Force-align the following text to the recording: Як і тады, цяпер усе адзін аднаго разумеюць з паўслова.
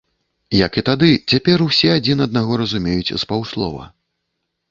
Як 0.65 0.71
і 0.81 0.83
тады, 0.87 1.09
цяпер 1.33 1.57
усе 1.67 1.89
адзін 1.97 2.25
аднаго 2.27 2.51
разумеюць 2.63 3.13
з 3.13 3.19
паўслова. 3.35 3.83